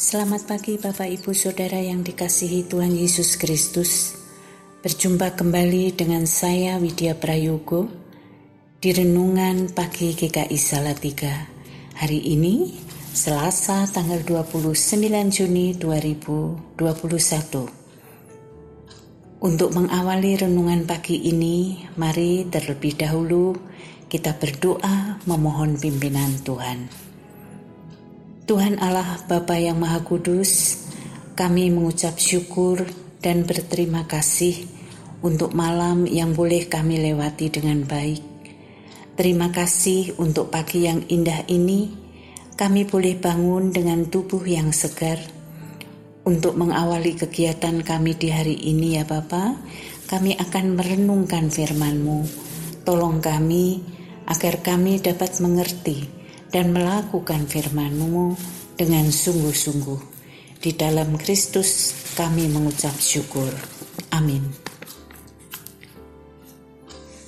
Selamat 0.00 0.48
pagi 0.48 0.80
Bapak 0.80 1.12
Ibu 1.12 1.36
Saudara 1.36 1.76
yang 1.76 2.00
dikasihi 2.00 2.64
Tuhan 2.72 2.96
Yesus 2.96 3.36
Kristus. 3.36 4.16
Berjumpa 4.80 5.36
kembali 5.36 5.92
dengan 5.92 6.24
saya 6.24 6.80
Widya 6.80 7.20
Prayogo 7.20 7.84
di 8.80 8.96
Renungan 8.96 9.68
Pagi 9.76 10.16
GKI 10.16 10.56
Salatiga. 10.56 11.44
Hari 12.00 12.16
ini 12.16 12.80
Selasa 13.12 13.84
tanggal 13.92 14.24
29 14.24 14.72
Juni 15.28 15.76
2021. 15.76 16.80
Untuk 19.44 19.70
mengawali 19.76 20.32
renungan 20.40 20.88
pagi 20.88 21.28
ini, 21.28 21.84
mari 22.00 22.48
terlebih 22.48 22.96
dahulu 22.96 23.52
kita 24.08 24.32
berdoa 24.40 25.20
memohon 25.28 25.76
pimpinan 25.76 26.40
Tuhan. 26.40 27.09
Tuhan 28.50 28.82
Allah 28.82 29.22
Bapa 29.30 29.62
yang 29.62 29.78
Maha 29.78 30.02
Kudus, 30.02 30.82
kami 31.38 31.70
mengucap 31.70 32.18
syukur 32.18 32.82
dan 33.22 33.46
berterima 33.46 34.10
kasih 34.10 34.66
untuk 35.22 35.54
malam 35.54 36.02
yang 36.02 36.34
boleh 36.34 36.66
kami 36.66 36.98
lewati 36.98 37.46
dengan 37.46 37.86
baik. 37.86 38.18
Terima 39.14 39.54
kasih 39.54 40.18
untuk 40.18 40.50
pagi 40.50 40.82
yang 40.82 40.98
indah 41.06 41.46
ini, 41.46 41.94
kami 42.58 42.90
boleh 42.90 43.22
bangun 43.22 43.70
dengan 43.70 44.10
tubuh 44.10 44.42
yang 44.42 44.74
segar. 44.74 45.22
Untuk 46.26 46.58
mengawali 46.58 47.14
kegiatan 47.14 47.86
kami 47.86 48.18
di 48.18 48.34
hari 48.34 48.58
ini 48.66 48.98
ya 48.98 49.06
Bapa, 49.06 49.62
kami 50.10 50.34
akan 50.34 50.74
merenungkan 50.74 51.54
firman-Mu. 51.54 52.26
Tolong 52.82 53.22
kami 53.22 53.78
agar 54.26 54.58
kami 54.58 54.98
dapat 54.98 55.38
mengerti 55.38 56.18
dan 56.50 56.74
melakukan 56.74 57.46
firman-Mu 57.46 58.34
dengan 58.74 59.06
sungguh-sungguh. 59.06 60.00
Di 60.60 60.76
dalam 60.76 61.16
Kristus 61.16 61.94
kami 62.18 62.50
mengucap 62.50 62.92
syukur. 63.00 63.48
Amin. 64.12 64.44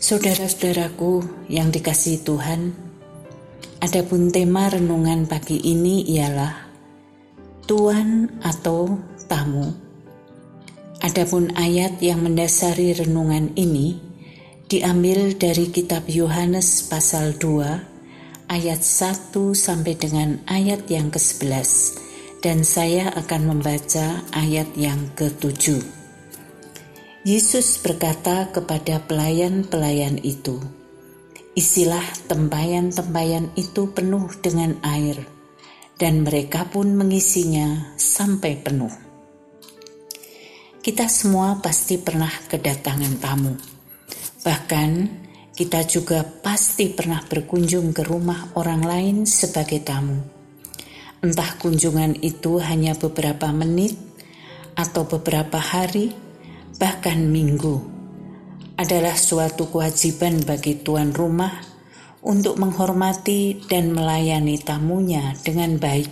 Saudara-saudaraku 0.02 1.46
yang 1.48 1.72
dikasihi 1.72 2.20
Tuhan, 2.26 2.74
adapun 3.80 4.28
tema 4.28 4.68
renungan 4.68 5.24
pagi 5.30 5.62
ini 5.62 6.04
ialah 6.12 6.68
Tuan 7.64 8.28
atau 8.42 8.98
tamu. 9.30 9.70
Adapun 11.00 11.54
ayat 11.54 12.02
yang 12.02 12.20
mendasari 12.26 12.92
renungan 12.92 13.54
ini 13.54 13.96
diambil 14.66 15.32
dari 15.38 15.70
kitab 15.70 16.10
Yohanes 16.10 16.84
pasal 16.90 17.38
2 17.38 17.91
ayat 18.52 18.84
1 18.84 19.32
sampai 19.56 19.96
dengan 19.96 20.36
ayat 20.44 20.84
yang 20.92 21.08
ke-11 21.08 21.96
dan 22.44 22.60
saya 22.68 23.08
akan 23.16 23.56
membaca 23.56 24.20
ayat 24.36 24.68
yang 24.76 25.08
ke-7. 25.16 25.80
Yesus 27.24 27.80
berkata 27.80 28.52
kepada 28.52 29.00
pelayan-pelayan 29.08 30.20
itu, 30.20 30.60
Isilah 31.56 32.04
tempayan-tempayan 32.28 33.56
itu 33.56 33.88
penuh 33.88 34.28
dengan 34.44 34.76
air, 34.84 35.16
dan 35.96 36.20
mereka 36.20 36.68
pun 36.68 36.92
mengisinya 36.92 37.96
sampai 37.96 38.60
penuh. 38.60 38.92
Kita 40.84 41.08
semua 41.08 41.56
pasti 41.64 41.96
pernah 41.96 42.32
kedatangan 42.50 43.14
tamu 43.16 43.54
Bahkan 44.42 44.90
kita 45.52 45.84
juga 45.84 46.24
pasti 46.24 46.88
pernah 46.88 47.20
berkunjung 47.20 47.92
ke 47.92 48.00
rumah 48.08 48.56
orang 48.56 48.80
lain 48.80 49.16
sebagai 49.28 49.84
tamu. 49.84 50.24
Entah 51.20 51.60
kunjungan 51.60 52.16
itu 52.24 52.56
hanya 52.56 52.96
beberapa 52.96 53.52
menit 53.52 53.94
atau 54.72 55.04
beberapa 55.04 55.60
hari, 55.60 56.16
bahkan 56.80 57.20
minggu, 57.28 57.84
adalah 58.80 59.12
suatu 59.12 59.68
kewajiban 59.68 60.40
bagi 60.40 60.80
tuan 60.80 61.12
rumah 61.12 61.52
untuk 62.24 62.56
menghormati 62.56 63.68
dan 63.68 63.92
melayani 63.92 64.56
tamunya 64.56 65.36
dengan 65.44 65.76
baik. 65.76 66.10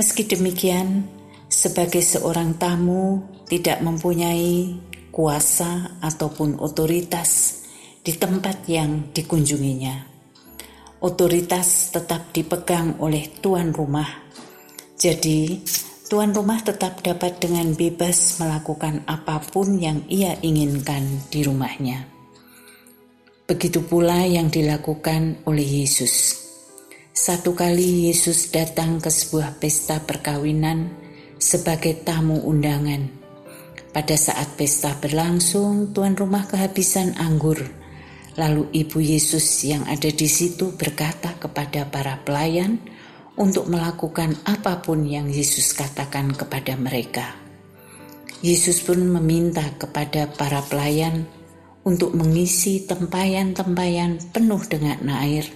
Meski 0.00 0.24
demikian, 0.24 1.04
sebagai 1.52 2.00
seorang 2.00 2.56
tamu 2.56 3.20
tidak 3.44 3.84
mempunyai 3.84 4.80
kuasa, 5.12 6.00
ataupun 6.02 6.58
otoritas 6.58 7.63
di 8.04 8.12
tempat 8.20 8.68
yang 8.68 9.08
dikunjunginya. 9.16 10.12
Otoritas 11.00 11.88
tetap 11.88 12.36
dipegang 12.36 13.00
oleh 13.00 13.32
tuan 13.40 13.72
rumah. 13.72 14.28
Jadi, 15.00 15.64
tuan 16.12 16.36
rumah 16.36 16.60
tetap 16.60 17.00
dapat 17.00 17.40
dengan 17.40 17.72
bebas 17.72 18.36
melakukan 18.44 19.08
apa 19.08 19.40
pun 19.40 19.80
yang 19.80 20.04
ia 20.12 20.36
inginkan 20.44 21.24
di 21.32 21.40
rumahnya. 21.48 22.04
Begitu 23.48 23.80
pula 23.84 24.28
yang 24.28 24.52
dilakukan 24.52 25.44
oleh 25.48 25.84
Yesus. 25.84 26.44
Satu 27.16 27.56
kali 27.56 28.12
Yesus 28.12 28.52
datang 28.52 29.00
ke 29.00 29.08
sebuah 29.08 29.56
pesta 29.56 30.00
perkawinan 30.04 30.92
sebagai 31.40 32.04
tamu 32.04 32.40
undangan 32.44 33.24
pada 33.94 34.18
saat 34.18 34.58
pesta 34.58 34.90
berlangsung, 34.98 35.94
tuan 35.94 36.18
rumah 36.18 36.50
kehabisan 36.50 37.14
anggur. 37.14 37.83
Lalu 38.34 38.66
ibu 38.74 38.98
Yesus 38.98 39.46
yang 39.62 39.86
ada 39.86 40.10
di 40.10 40.26
situ 40.26 40.74
berkata 40.74 41.38
kepada 41.38 41.86
para 41.86 42.18
pelayan 42.26 42.82
untuk 43.38 43.70
melakukan 43.70 44.34
apa 44.42 44.82
pun 44.82 45.06
yang 45.06 45.30
Yesus 45.30 45.74
katakan 45.74 46.34
kepada 46.34 46.74
mereka. 46.74 47.34
Yesus 48.42 48.82
pun 48.82 49.00
meminta 49.06 49.62
kepada 49.78 50.26
para 50.34 50.60
pelayan 50.66 51.24
untuk 51.86 52.12
mengisi 52.12 52.82
tempayan-tempayan 52.84 54.18
penuh 54.34 54.62
dengan 54.66 54.98
air 55.22 55.46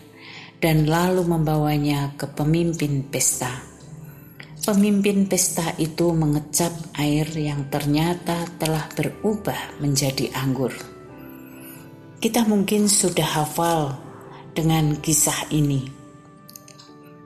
dan 0.63 0.87
lalu 0.87 1.27
membawanya 1.27 2.15
ke 2.15 2.31
pemimpin 2.31 3.07
pesta. 3.11 3.51
Pemimpin 4.65 5.25
pesta 5.25 5.73
itu 5.81 6.13
mengecap 6.13 6.71
air 7.01 7.25
yang 7.33 7.73
ternyata 7.73 8.45
telah 8.61 8.85
berubah 8.93 9.81
menjadi 9.81 10.29
anggur. 10.37 10.98
Kita 12.19 12.43
mungkin 12.45 12.91
sudah 12.91 13.43
hafal 13.43 13.95
dengan 14.51 14.99
kisah 14.99 15.55
ini, 15.55 15.87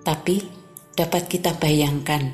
tapi 0.05 0.45
dapat 0.93 1.33
kita 1.33 1.57
bayangkan, 1.57 2.29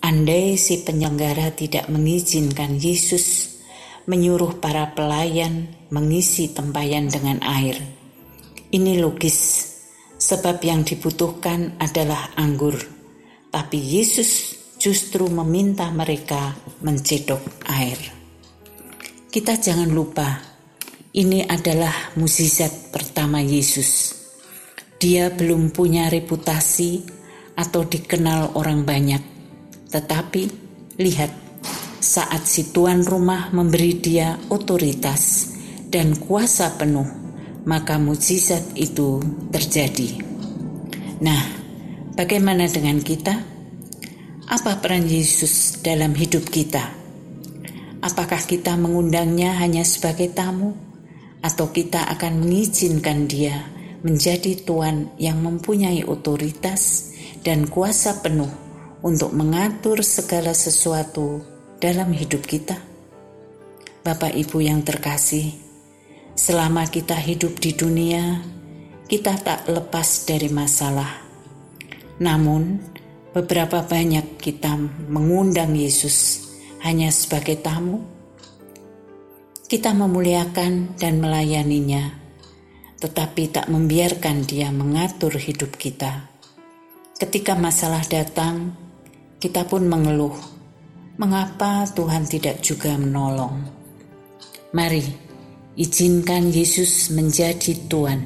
andai 0.00 0.56
si 0.56 0.80
penyelenggara 0.80 1.52
tidak 1.52 1.92
mengizinkan 1.92 2.80
Yesus 2.80 3.60
menyuruh 4.08 4.56
para 4.56 4.96
pelayan 4.96 5.68
mengisi 5.92 6.48
tempayan 6.50 7.12
dengan 7.12 7.44
air. 7.44 7.76
Ini 8.72 8.98
logis, 9.04 9.68
sebab 10.16 10.64
yang 10.64 10.80
dibutuhkan 10.82 11.76
adalah 11.76 12.32
anggur 12.40 13.02
tapi 13.52 13.76
Yesus 13.76 14.56
justru 14.80 15.28
meminta 15.28 15.92
mereka 15.92 16.56
mencedok 16.80 17.68
air. 17.68 18.00
Kita 19.28 19.60
jangan 19.60 19.92
lupa, 19.92 20.51
ini 21.12 21.44
adalah 21.44 22.16
mukjizat 22.16 22.92
pertama 22.92 23.40
Yesus. 23.40 24.16
Dia 24.96 25.32
belum 25.32 25.72
punya 25.74 26.08
reputasi 26.08 27.04
atau 27.58 27.84
dikenal 27.84 28.56
orang 28.56 28.86
banyak, 28.86 29.22
tetapi 29.92 30.42
lihat 30.96 31.30
saat 32.02 32.44
si 32.48 32.72
tuan 32.72 33.04
rumah 33.04 33.52
memberi 33.52 33.98
dia 33.98 34.38
otoritas 34.48 35.52
dan 35.92 36.16
kuasa 36.16 36.74
penuh, 36.76 37.06
maka 37.68 38.00
mukjizat 38.00 38.74
itu 38.78 39.20
terjadi. 39.50 40.22
Nah, 41.22 41.62
Bagaimana 42.12 42.68
dengan 42.68 43.00
kita? 43.00 43.32
Apa 44.44 44.84
peran 44.84 45.08
Yesus 45.08 45.80
dalam 45.80 46.12
hidup 46.12 46.44
kita? 46.44 46.92
Apakah 48.04 48.44
kita 48.44 48.76
mengundangnya 48.76 49.56
hanya 49.56 49.80
sebagai 49.80 50.28
tamu, 50.36 50.76
atau 51.42 51.74
kita 51.74 52.06
akan 52.16 52.46
mengizinkan 52.46 53.26
Dia 53.28 53.66
menjadi 54.06 54.62
Tuhan 54.62 55.18
yang 55.18 55.42
mempunyai 55.42 56.06
otoritas 56.06 57.12
dan 57.42 57.66
kuasa 57.66 58.22
penuh 58.22 58.50
untuk 59.02 59.34
mengatur 59.34 60.00
segala 60.06 60.54
sesuatu 60.54 61.42
dalam 61.82 62.14
hidup 62.14 62.46
kita? 62.46 62.78
Bapak 64.02 64.34
Ibu 64.34 64.58
yang 64.62 64.82
terkasih, 64.82 65.54
selama 66.34 66.86
kita 66.86 67.14
hidup 67.18 67.58
di 67.58 67.74
dunia, 67.74 68.42
kita 69.06 69.38
tak 69.42 69.66
lepas 69.70 70.26
dari 70.26 70.50
masalah 70.50 71.22
namun, 72.22 72.78
beberapa 73.34 73.82
banyak 73.82 74.38
kita 74.38 74.78
mengundang 75.10 75.74
Yesus 75.74 76.46
hanya 76.86 77.10
sebagai 77.10 77.58
tamu. 77.58 78.04
Kita 79.72 79.96
memuliakan 79.96 81.00
dan 81.00 81.16
melayaninya, 81.16 82.12
tetapi 83.00 83.48
tak 83.48 83.72
membiarkan 83.72 84.44
Dia 84.44 84.68
mengatur 84.68 85.32
hidup 85.32 85.80
kita. 85.80 86.28
Ketika 87.16 87.56
masalah 87.56 88.04
datang, 88.04 88.76
kita 89.40 89.64
pun 89.64 89.88
mengeluh, 89.88 90.36
mengapa 91.16 91.88
Tuhan 91.88 92.28
tidak 92.28 92.60
juga 92.60 93.00
menolong? 93.00 93.64
Mari, 94.76 95.08
izinkan 95.80 96.52
Yesus 96.52 97.08
menjadi 97.08 97.72
Tuhan. 97.88 98.20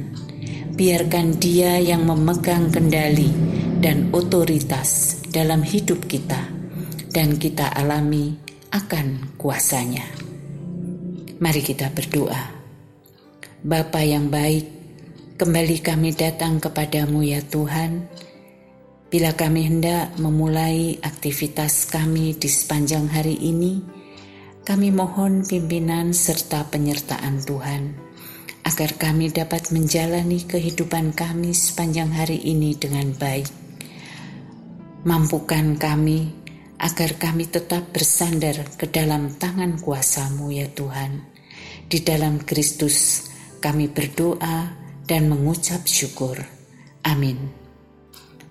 Biarkan 0.75 1.39
Dia 1.39 1.79
yang 1.79 2.11
memegang 2.11 2.75
kendali 2.75 3.31
dan 3.79 4.11
otoritas 4.11 5.23
dalam 5.31 5.63
hidup 5.63 6.11
kita, 6.11 6.43
dan 7.15 7.39
kita 7.39 7.71
alami 7.71 8.35
akan 8.75 9.39
kuasanya. 9.39 10.16
Mari 11.37 11.61
kita 11.61 11.93
berdoa. 11.93 12.43
Bapa 13.61 14.01
yang 14.01 14.33
baik, 14.33 14.67
kembali 15.37 15.77
kami 15.85 16.17
datang 16.17 16.61
kepadamu 16.63 17.21
ya 17.25 17.45
Tuhan, 17.45 18.09
Bila 19.07 19.39
kami 19.39 19.71
hendak 19.71 20.19
memulai 20.19 20.99
aktivitas 20.99 21.87
kami 21.87 22.35
di 22.35 22.51
sepanjang 22.51 23.07
hari 23.07 23.39
ini, 23.39 23.79
kami 24.67 24.91
mohon 24.91 25.47
pimpinan 25.47 26.11
serta 26.11 26.67
penyertaan 26.67 27.39
Tuhan, 27.39 27.95
agar 28.67 28.99
kami 28.99 29.31
dapat 29.31 29.71
menjalani 29.71 30.43
kehidupan 30.43 31.15
kami 31.15 31.55
sepanjang 31.55 32.11
hari 32.11 32.43
ini 32.51 32.75
dengan 32.75 33.15
baik. 33.15 33.47
Mampukan 35.07 35.79
kami 35.79 36.46
agar 36.77 37.17
kami 37.17 37.49
tetap 37.49 37.93
bersandar 37.93 38.69
ke 38.77 38.89
dalam 38.89 39.33
tangan 39.37 39.81
kuasamu 39.81 40.53
ya 40.53 40.69
Tuhan. 40.69 41.25
Di 41.87 42.03
dalam 42.03 42.43
Kristus 42.43 43.29
kami 43.63 43.89
berdoa 43.89 44.75
dan 45.07 45.31
mengucap 45.31 45.87
syukur. 45.89 46.37
Amin. 47.07 47.67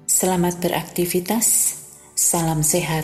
Selamat 0.07 0.63
beraktivitas, 0.63 1.77
salam 2.15 2.63
sehat, 2.63 3.03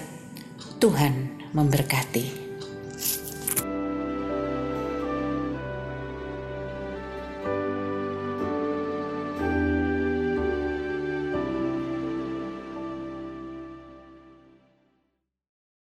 Tuhan 0.79 1.43
memberkati. 1.51 2.40